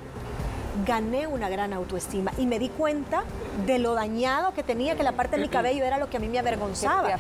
gané 0.86 1.26
una 1.26 1.48
gran 1.48 1.72
autoestima 1.72 2.32
y 2.38 2.46
me 2.46 2.58
di 2.58 2.68
cuenta 2.68 3.24
de 3.66 3.78
lo 3.78 3.94
dañado 3.94 4.54
que 4.54 4.62
tenía, 4.62 4.96
que 4.96 5.02
la 5.02 5.12
parte 5.12 5.36
de 5.36 5.42
mi 5.42 5.48
cabello 5.48 5.84
era 5.84 5.98
lo 5.98 6.08
que 6.08 6.16
a 6.16 6.20
mí 6.20 6.28
me 6.28 6.38
avergonzaba. 6.38 7.10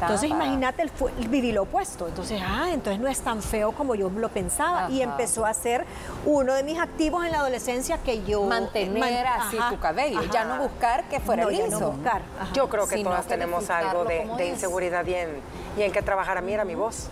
Entonces 0.00 0.30
imagínate, 0.30 0.82
el, 0.82 0.90
viví 1.28 1.52
lo 1.52 1.62
opuesto. 1.62 2.08
Entonces, 2.08 2.40
ah, 2.44 2.68
entonces 2.72 3.00
no 3.00 3.08
es 3.08 3.20
tan 3.20 3.42
feo 3.42 3.72
como 3.72 3.94
yo 3.94 4.10
lo 4.10 4.28
pensaba. 4.28 4.90
Y 4.90 5.02
empezó 5.02 5.46
a 5.46 5.54
ser 5.54 5.84
uno 6.24 6.54
de 6.54 6.62
mis 6.62 6.78
activos 6.78 7.24
en 7.24 7.32
la 7.32 7.40
adolescencia 7.40 7.98
que 7.98 8.24
yo... 8.24 8.44
Mantener 8.44 9.26
así 9.26 9.58
tu 9.68 9.78
cabello, 9.78 10.22
ya 10.32 10.44
no 10.44 10.62
buscar 10.62 11.04
que 11.04 11.20
fuera 11.20 11.46
liso. 11.46 11.92
buscar. 11.92 12.22
Yo 12.52 12.68
creo 12.68 12.86
que 12.86 13.02
todas 13.02 13.26
tenemos 13.26 13.68
algo 13.70 14.04
de, 14.04 14.46
inseguridad 14.46 15.06
y 15.06 15.14
en, 15.14 15.40
y 15.76 15.82
en 15.82 15.92
que 15.92 16.02
trabajar. 16.02 16.38
A 16.38 16.40
mí 16.40 16.52
era 16.52 16.64
mi 16.64 16.74
voz. 16.74 17.08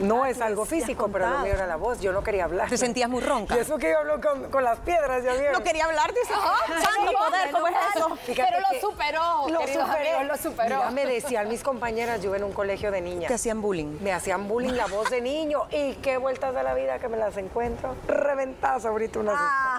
No 0.00 0.24
es 0.24 0.40
algo 0.40 0.64
físico, 0.64 1.08
pero 1.12 1.28
lo 1.28 1.38
mío 1.40 1.52
era 1.54 1.66
la 1.66 1.76
voz. 1.76 2.00
Yo 2.00 2.12
no 2.12 2.22
quería 2.22 2.44
hablar. 2.44 2.68
¿Te 2.68 2.78
sentías 2.78 3.08
muy 3.08 3.20
ronca? 3.20 3.56
Y 3.56 3.60
eso 3.60 3.78
que 3.78 3.90
yo 3.90 3.98
hablo 3.98 4.20
con, 4.50 4.64
las 4.64 4.78
piedras, 4.80 5.22
ya 5.22 5.32
vieron. 5.34 5.52
No 5.52 5.62
quería 5.62 5.84
hablar, 5.84 6.12
dice. 6.12 6.32
santo 6.32 7.12
poder, 7.12 7.50
¿cómo 7.50 7.66
es 7.68 7.74
eso? 7.94 8.18
pero 8.26 8.58
lo 8.60 8.80
superó, 8.80 9.48
lo 9.48 9.60
superó. 9.66 10.24
lo 10.24 10.36
superó. 10.36 10.90
me 10.92 11.06
decían 11.06 11.48
mis 11.48 11.62
compañeras, 11.62 12.22
yo 12.22 12.34
en 12.34 12.44
un 12.44 12.52
colegio 12.52 12.90
de 12.90 13.00
niñas. 13.00 13.28
¿Te 13.28 13.34
hacían 13.34 13.60
bullying? 13.60 13.98
Me 14.00 14.12
hacían 14.12 14.48
bullying 14.48 14.72
la 14.72 14.86
voz 14.86 15.10
de 15.10 15.20
niño. 15.20 15.66
Y 15.70 15.94
qué 15.96 16.16
vueltas 16.16 16.54
de 16.54 16.62
la 16.62 16.74
vida 16.74 16.98
que 16.98 17.08
me 17.08 17.16
las 17.16 17.36
encuentro. 17.36 17.94
Reventadas 18.06 18.84
ahorita 18.84 19.18
una 19.18 19.32
ah. 19.34 19.78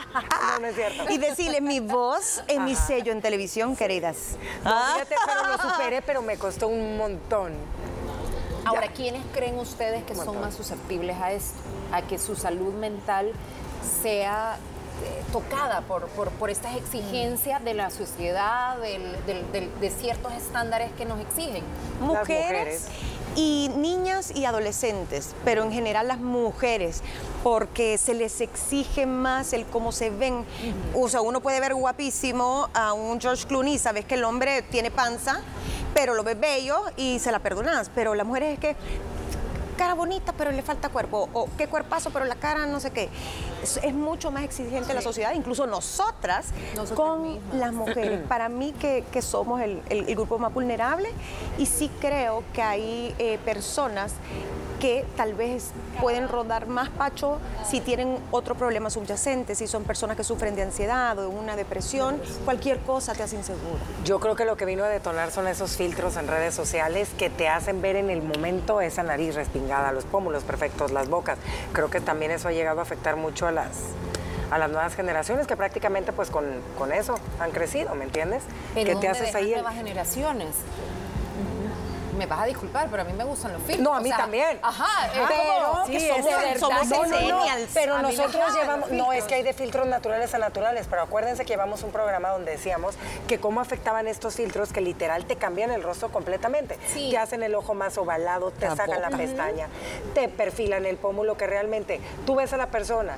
No, 0.53 0.59
no 0.59 0.67
es 0.67 0.75
cierto. 0.75 1.05
Y 1.09 1.17
decirle 1.17 1.61
mi 1.61 1.79
voz 1.79 2.43
en 2.47 2.65
mi 2.65 2.75
sello 2.75 3.11
en 3.11 3.21
televisión, 3.21 3.75
queridas. 3.75 4.37
fíjate, 4.63 5.15
pero 5.25 5.47
lo 5.47 5.57
superé, 5.57 6.01
pero 6.01 6.21
me 6.21 6.37
costó 6.37 6.67
un 6.67 6.97
montón. 6.97 7.53
Ahora, 8.65 8.87
¿quiénes 8.87 9.23
creen 9.33 9.57
ustedes 9.59 10.03
que 10.03 10.15
son 10.15 10.39
más 10.39 10.55
susceptibles 10.55 11.17
a 11.17 11.31
esto? 11.31 11.57
A 11.91 12.01
que 12.01 12.17
su 12.17 12.35
salud 12.35 12.73
mental 12.73 13.31
sea 14.01 14.57
eh, 15.03 15.23
tocada 15.31 15.81
por, 15.81 16.07
por, 16.07 16.49
estas 16.49 16.75
exigencias 16.75 17.63
de 17.63 17.73
la 17.73 17.89
sociedad, 17.89 18.77
de 18.77 19.89
ciertos 19.89 20.33
estándares 20.33 20.91
que 20.93 21.05
nos 21.05 21.19
exigen. 21.19 21.63
Mujeres, 22.01 22.87
y 23.35 23.71
niñas 23.77 24.31
y 24.35 24.45
adolescentes, 24.45 25.33
pero 25.45 25.63
en 25.63 25.71
general 25.71 26.07
las 26.07 26.19
mujeres, 26.19 27.01
porque 27.43 27.97
se 27.97 28.13
les 28.13 28.41
exige 28.41 29.05
más 29.05 29.53
el 29.53 29.65
cómo 29.65 29.91
se 29.91 30.09
ven. 30.09 30.45
O 30.93 31.07
sea, 31.07 31.21
uno 31.21 31.41
puede 31.41 31.59
ver 31.59 31.73
guapísimo 31.73 32.69
a 32.73 32.93
un 32.93 33.19
George 33.19 33.47
Clooney, 33.47 33.77
sabes 33.77 34.05
que 34.05 34.15
el 34.15 34.23
hombre 34.23 34.61
tiene 34.63 34.91
panza, 34.91 35.41
pero 35.93 36.13
lo 36.13 36.23
ves 36.23 36.39
bello 36.39 36.83
y 36.97 37.19
se 37.19 37.31
la 37.31 37.39
perdonas. 37.39 37.89
Pero 37.93 38.15
las 38.15 38.25
mujeres 38.25 38.53
es 38.53 38.59
que 38.59 38.75
cara 39.81 39.93
bonita, 39.95 40.31
pero 40.33 40.51
le 40.51 40.61
falta 40.61 40.89
cuerpo, 40.89 41.27
o 41.33 41.49
qué 41.57 41.67
cuerpazo, 41.67 42.11
pero 42.11 42.25
la 42.25 42.35
cara 42.35 42.67
no 42.67 42.79
sé 42.79 42.91
qué. 42.91 43.09
Es, 43.63 43.93
mucho 43.95 44.29
más 44.29 44.43
exigente 44.43 44.93
la 44.93 45.01
sociedad, 45.01 45.33
incluso 45.33 45.65
nosotras, 45.65 46.47
con 46.93 47.39
las 47.53 47.73
mujeres. 47.73 48.21
Para 48.27 48.47
mí 48.47 48.73
que, 48.73 49.21
somos 49.23 49.59
el, 49.61 50.05
grupo 50.15 50.37
más 50.37 50.53
vulnerable 50.53 51.09
y 51.57 51.65
sí 51.65 51.89
creo 51.99 52.43
que 52.53 52.61
hay 52.61 53.15
eh, 53.17 53.39
personas 53.43 54.13
que 54.81 55.05
tal 55.15 55.35
vez 55.35 55.69
pueden 56.01 56.27
rodar 56.27 56.65
más 56.65 56.89
pacho 56.89 57.37
si 57.63 57.79
tienen 57.81 58.17
otro 58.31 58.55
problema 58.55 58.89
subyacente, 58.89 59.53
si 59.53 59.67
son 59.67 59.83
personas 59.83 60.17
que 60.17 60.23
sufren 60.23 60.55
de 60.55 60.63
ansiedad 60.63 61.17
o 61.19 61.21
de 61.21 61.27
una 61.27 61.55
depresión, 61.55 62.19
cualquier 62.43 62.79
cosa 62.79 63.13
te 63.13 63.21
hace 63.21 63.35
insegura. 63.35 63.79
Yo 64.03 64.19
creo 64.19 64.35
que 64.35 64.43
lo 64.43 64.57
que 64.57 64.65
vino 64.65 64.83
a 64.83 64.89
detonar 64.89 65.29
son 65.29 65.47
esos 65.47 65.77
filtros 65.77 66.17
en 66.17 66.27
redes 66.27 66.55
sociales 66.55 67.09
que 67.17 67.29
te 67.29 67.47
hacen 67.47 67.81
ver 67.81 67.95
en 67.95 68.09
el 68.09 68.23
momento 68.23 68.81
esa 68.81 69.03
nariz 69.03 69.35
respingada, 69.35 69.91
los 69.91 70.05
pómulos 70.05 70.43
perfectos, 70.43 70.91
las 70.91 71.07
bocas. 71.09 71.37
Creo 71.73 71.91
que 71.91 72.01
también 72.01 72.31
eso 72.31 72.47
ha 72.47 72.51
llegado 72.51 72.79
a 72.79 72.83
afectar 72.83 73.15
mucho 73.15 73.45
a 73.45 73.51
las 73.51 73.69
a 74.49 74.57
las 74.57 74.69
nuevas 74.69 74.95
generaciones 74.95 75.47
que 75.47 75.55
prácticamente 75.55 76.11
pues 76.11 76.29
con, 76.29 76.43
con 76.77 76.91
eso 76.91 77.15
han 77.39 77.51
crecido, 77.51 77.95
¿me 77.95 78.03
entiendes? 78.03 78.43
Pero 78.73 78.99
te 78.99 79.07
haces 79.07 79.33
ahí 79.33 79.51
nuevas 79.53 79.75
generaciones? 79.75 80.49
Me 82.21 82.27
vas 82.27 82.41
a 82.41 82.45
disculpar, 82.45 82.87
pero 82.89 83.01
a 83.01 83.05
mí 83.05 83.13
me 83.13 83.23
gustan 83.23 83.53
los 83.53 83.61
filtros. 83.63 83.81
No, 83.81 83.95
a 83.95 83.99
mí 83.99 84.11
también. 84.11 84.59
Ajá, 84.61 85.09
pero 85.11 85.85
sí, 85.87 86.07
somos, 86.59 86.79
Pero 87.73 87.99
nosotros 87.99 88.53
llevamos, 88.53 88.91
no, 88.91 89.11
es 89.11 89.23
que 89.23 89.35
hay 89.35 89.43
de 89.43 89.53
filtros 89.53 89.87
naturales 89.87 90.33
a 90.35 90.37
naturales, 90.37 90.85
pero 90.87 91.01
acuérdense 91.01 91.45
que 91.45 91.53
llevamos 91.53 91.81
un 91.81 91.91
programa 91.91 92.29
donde 92.29 92.51
decíamos 92.51 92.95
que 93.27 93.39
cómo 93.39 93.59
afectaban 93.59 94.07
estos 94.07 94.35
filtros 94.35 94.71
que 94.71 94.81
literal 94.81 95.25
te 95.25 95.35
cambian 95.35 95.71
el 95.71 95.81
rostro 95.81 96.11
completamente. 96.11 96.77
Te 96.93 97.17
hacen 97.17 97.41
el 97.41 97.55
ojo 97.55 97.73
más 97.73 97.97
ovalado, 97.97 98.51
te 98.51 98.67
sacan 98.67 99.01
la 99.01 99.09
pestaña, 99.09 99.67
te 100.13 100.29
perfilan 100.29 100.85
el 100.85 100.97
pómulo 100.97 101.37
que 101.37 101.47
realmente 101.47 101.99
tú 102.27 102.35
ves 102.35 102.53
a 102.53 102.57
la 102.57 102.67
persona 102.67 103.17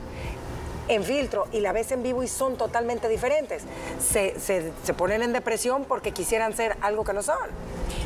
en 0.88 1.04
filtro 1.04 1.48
y 1.52 1.60
la 1.60 1.72
ves 1.72 1.92
en 1.92 2.04
vivo 2.04 2.24
y 2.24 2.28
son 2.28 2.58
totalmente 2.58 3.08
diferentes. 3.08 3.64
Se, 4.00 4.40
se, 4.40 4.94
ponen 4.94 5.22
en 5.24 5.34
depresión 5.34 5.86
porque 5.86 6.12
quisieran 6.12 6.56
ser 6.56 6.78
algo 6.82 7.04
que 7.04 7.14
no 7.14 7.22
son. 7.24 7.50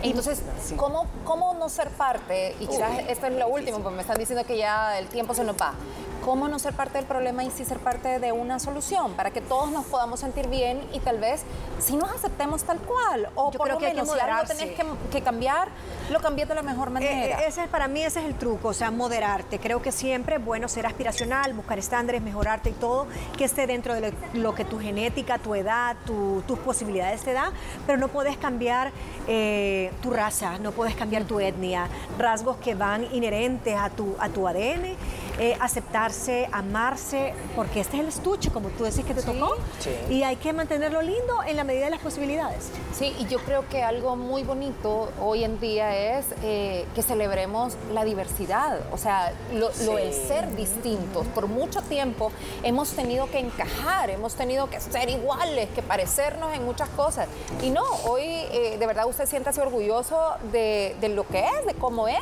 Entonces, 0.03 0.41
¿cómo, 0.75 1.07
¿cómo 1.23 1.53
no 1.55 1.69
ser 1.69 1.89
parte? 1.89 2.55
Y 2.59 2.67
quizás 2.67 2.99
esto 3.07 3.27
es 3.27 3.33
lo 3.33 3.47
último, 3.47 3.79
porque 3.79 3.95
me 3.95 4.01
están 4.01 4.17
diciendo 4.17 4.45
que 4.45 4.57
ya 4.57 4.97
el 4.99 5.07
tiempo 5.07 5.33
se 5.33 5.43
nos 5.43 5.55
va. 5.55 5.73
Cómo 6.27 6.49
no 6.49 6.59
ser 6.59 6.73
parte 6.73 6.97
del 6.97 7.05
problema 7.07 7.45
y 7.45 7.51
sí 7.51 7.63
ser 7.63 7.77
parte 7.79 8.19
de 8.19 8.33
una 8.33 8.59
solución, 8.59 9.13
para 9.13 9.31
que 9.31 9.39
todos 9.39 9.71
nos 9.71 9.85
podamos 9.85 10.19
sentir 10.19 10.49
bien 10.49 10.81
y 10.91 10.99
tal 10.99 11.19
vez 11.19 11.43
si 11.79 11.95
nos 11.95 12.11
aceptemos 12.11 12.63
tal 12.63 12.79
cual, 12.79 13.29
o 13.35 13.49
por 13.49 13.69
lo 13.69 13.79
menos 13.79 14.11
si 14.11 14.19
algo 14.19 14.45
tenés 14.45 14.77
que, 15.09 15.21
cambiar, 15.21 15.69
lo 16.11 16.19
cambies 16.19 16.49
de 16.49 16.55
la 16.55 16.63
mejor 16.63 16.89
eh, 16.89 16.91
manera. 16.91 17.47
ese 17.47 17.63
es, 17.63 17.69
para 17.69 17.87
mí 17.87 18.01
ese 18.03 18.19
es 18.19 18.25
el 18.25 18.35
truco, 18.35 18.67
o 18.67 18.73
sea, 18.73 18.91
moderarte. 18.91 19.57
Creo 19.57 19.81
que 19.81 19.93
siempre 19.93 20.35
es 20.35 20.43
bueno 20.43 20.67
ser 20.67 20.85
aspiracional, 20.85 21.53
buscar 21.53 21.79
estándares, 21.79 22.21
mejorarte 22.21 22.71
y 22.71 22.73
todo, 22.73 23.07
que 23.37 23.45
esté 23.45 23.65
dentro 23.65 23.93
de 23.93 24.13
lo 24.33 24.53
que 24.53 24.65
tu 24.65 24.81
genética, 24.81 25.37
tu 25.37 25.55
edad, 25.55 25.95
tus 26.05 26.59
posibilidades 26.59 27.21
te 27.21 27.31
da, 27.31 27.53
pero 27.85 27.97
no 27.97 28.09
puedes 28.09 28.35
cambiar 28.35 28.91
eh, 29.29 29.93
tu 30.01 30.11
raza, 30.11 30.57
no 30.59 30.73
puedes 30.73 30.95
cambiar 30.97 31.23
tu 31.23 31.39
etnia, 31.39 31.87
rasgos 32.17 32.57
que 32.57 32.75
van 32.75 33.07
inherentes 33.15 33.77
a 33.77 33.89
tu, 33.89 34.13
a 34.19 34.27
tu 34.27 34.45
ADN 34.45 34.97
eh, 35.39 35.57
aceptarse, 35.59 36.49
amarse, 36.51 37.33
porque 37.55 37.79
este 37.79 37.97
es 37.97 38.01
el 38.01 38.09
estuche, 38.09 38.49
como 38.51 38.69
tú 38.69 38.83
decís 38.83 39.05
que 39.05 39.13
te 39.13 39.21
tocó, 39.21 39.55
y 40.09 40.23
hay 40.23 40.35
que 40.37 40.53
mantenerlo 40.53 41.01
lindo 41.01 41.43
en 41.45 41.57
la 41.57 41.63
medida 41.63 41.85
de 41.85 41.91
las 41.91 42.01
posibilidades. 42.01 42.69
Sí, 42.97 43.15
y 43.19 43.25
yo 43.27 43.39
creo 43.39 43.67
que 43.69 43.83
algo 43.83 44.15
muy 44.15 44.43
bonito 44.43 45.09
hoy 45.21 45.43
en 45.43 45.59
día 45.59 46.17
es 46.17 46.25
eh, 46.43 46.85
que 46.95 47.01
celebremos 47.01 47.75
la 47.93 48.03
diversidad, 48.03 48.79
o 48.91 48.97
sea, 48.97 49.33
lo, 49.53 49.69
el 49.97 50.13
ser 50.13 50.55
distintos. 50.55 51.25
Por 51.27 51.47
mucho 51.47 51.81
tiempo 51.81 52.31
hemos 52.63 52.91
tenido 52.91 53.29
que 53.29 53.39
encajar, 53.39 54.09
hemos 54.09 54.33
tenido 54.33 54.69
que 54.69 54.79
ser 54.79 55.09
iguales, 55.09 55.69
que 55.75 55.81
parecernos 55.81 56.55
en 56.55 56.65
muchas 56.65 56.89
cosas. 56.89 57.27
Y 57.61 57.69
no, 57.69 57.83
hoy 58.05 58.23
eh, 58.23 58.77
de 58.79 58.87
verdad 58.87 59.05
usted 59.07 59.25
siéntase 59.25 59.61
orgulloso 59.61 60.35
de, 60.51 60.95
lo 61.13 61.27
que 61.27 61.45
es, 61.45 61.65
de 61.65 61.73
cómo 61.73 62.07
es, 62.07 62.17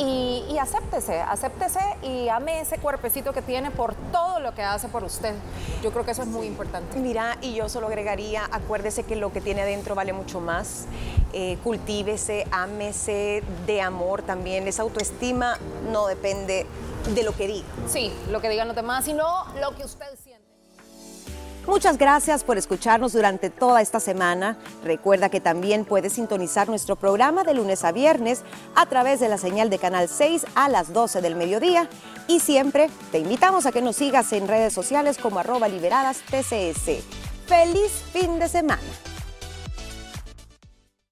y, 0.00 0.44
y 0.50 0.58
acéptese, 0.58 1.20
acéptese 1.20 1.80
y 2.02 2.28
ese 2.48 2.78
cuerpecito 2.78 3.32
que 3.32 3.42
tiene 3.42 3.70
por 3.70 3.94
todo 4.12 4.40
lo 4.40 4.54
que 4.54 4.62
hace 4.62 4.88
por 4.88 5.04
usted. 5.04 5.34
Yo 5.82 5.92
creo 5.92 6.04
que 6.04 6.12
eso 6.12 6.22
es 6.22 6.28
muy 6.28 6.46
importante. 6.46 6.98
Mira, 6.98 7.36
y 7.42 7.54
yo 7.54 7.68
solo 7.68 7.86
agregaría, 7.86 8.48
acuérdese 8.50 9.04
que 9.04 9.16
lo 9.16 9.32
que 9.32 9.40
tiene 9.40 9.62
adentro 9.62 9.94
vale 9.94 10.12
mucho 10.12 10.40
más. 10.40 10.86
Eh, 11.32 11.58
cultívese, 11.62 12.46
ámese 12.50 13.42
de 13.66 13.82
amor 13.82 14.22
también. 14.22 14.66
Esa 14.66 14.82
autoestima 14.82 15.58
no 15.90 16.06
depende 16.06 16.66
de 17.14 17.22
lo 17.22 17.32
que 17.36 17.46
diga. 17.46 17.68
Sí, 17.86 18.12
lo 18.30 18.40
que 18.40 18.48
digan 18.48 18.66
los 18.66 18.76
demás, 18.76 19.04
sino 19.04 19.44
lo 19.60 19.74
que 19.76 19.84
usted 19.84 20.06
siente. 20.22 20.49
Muchas 21.70 21.98
gracias 21.98 22.42
por 22.42 22.58
escucharnos 22.58 23.12
durante 23.12 23.48
toda 23.48 23.80
esta 23.80 24.00
semana. 24.00 24.58
Recuerda 24.82 25.28
que 25.28 25.38
también 25.38 25.84
puedes 25.84 26.14
sintonizar 26.14 26.68
nuestro 26.68 26.96
programa 26.96 27.44
de 27.44 27.54
lunes 27.54 27.84
a 27.84 27.92
viernes 27.92 28.42
a 28.74 28.86
través 28.86 29.20
de 29.20 29.28
la 29.28 29.38
señal 29.38 29.70
de 29.70 29.78
Canal 29.78 30.08
6 30.08 30.46
a 30.56 30.68
las 30.68 30.92
12 30.92 31.20
del 31.20 31.36
mediodía. 31.36 31.88
Y 32.26 32.40
siempre 32.40 32.90
te 33.12 33.20
invitamos 33.20 33.66
a 33.66 33.72
que 33.72 33.82
nos 33.82 33.94
sigas 33.94 34.32
en 34.32 34.48
redes 34.48 34.72
sociales 34.72 35.16
como 35.16 35.38
arroba 35.38 35.68
liberadas 35.68 36.22
TCS. 36.22 37.04
¡Feliz 37.46 38.02
fin 38.12 38.40
de 38.40 38.48
semana! 38.48 38.82